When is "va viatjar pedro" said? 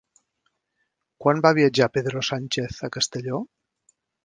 1.47-2.25